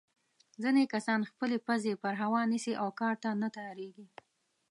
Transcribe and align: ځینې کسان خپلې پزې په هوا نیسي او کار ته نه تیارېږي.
ځینې 0.61 0.83
کسان 0.93 1.19
خپلې 1.29 1.57
پزې 1.67 1.93
په 2.03 2.09
هوا 2.21 2.41
نیسي 2.51 2.73
او 2.81 2.89
کار 2.99 3.15
ته 3.23 3.29
نه 3.41 3.47
تیارېږي. 3.55 4.07